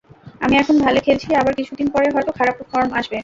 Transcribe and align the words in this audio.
আমি 0.41 0.55
এখন 0.57 0.75
ভালো 0.79 0.99
খেলছি, 0.99 1.27
আবার 1.35 1.53
কিছুদিন 1.55 1.87
পরে 1.93 2.07
হয়তো 2.15 2.31
খারাপ 2.31 2.55
ফর্ম 2.71 2.89
আসবে। 2.93 3.17